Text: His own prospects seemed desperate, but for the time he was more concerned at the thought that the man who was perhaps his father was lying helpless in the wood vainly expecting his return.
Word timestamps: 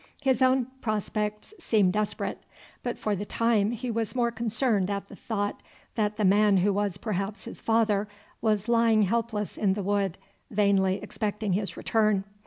His 0.23 0.41
own 0.41 0.65
prospects 0.81 1.53
seemed 1.59 1.93
desperate, 1.93 2.43
but 2.81 2.97
for 2.97 3.15
the 3.15 3.23
time 3.23 3.69
he 3.69 3.91
was 3.91 4.15
more 4.15 4.31
concerned 4.31 4.89
at 4.89 5.09
the 5.09 5.15
thought 5.15 5.61
that 5.93 6.17
the 6.17 6.25
man 6.25 6.57
who 6.57 6.73
was 6.73 6.97
perhaps 6.97 7.45
his 7.45 7.61
father 7.61 8.07
was 8.41 8.67
lying 8.67 9.03
helpless 9.03 9.59
in 9.59 9.73
the 9.73 9.83
wood 9.83 10.17
vainly 10.49 10.95
expecting 11.03 11.53
his 11.53 11.77
return. 11.77 12.23